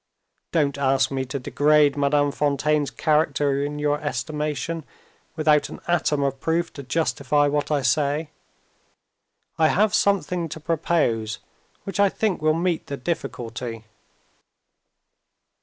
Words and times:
Don't 0.51 0.79
ask 0.79 1.11
me 1.11 1.25
to 1.25 1.37
degrade 1.37 1.95
Madame 1.95 2.31
Fontaine's 2.31 2.89
character 2.89 3.63
in 3.63 3.77
your 3.77 4.01
estimation, 4.01 4.83
without 5.35 5.69
an 5.69 5.79
atom 5.87 6.23
of 6.23 6.39
proof 6.39 6.73
to 6.73 6.81
justify 6.81 7.47
what 7.47 7.69
I 7.69 7.83
say. 7.83 8.31
I 9.59 9.67
have 9.67 9.93
something 9.93 10.49
to 10.49 10.59
propose 10.59 11.37
which 11.83 11.99
I 11.99 12.09
think 12.09 12.41
will 12.41 12.55
meet 12.55 12.87
the 12.87 12.97
difficulty." 12.97 13.83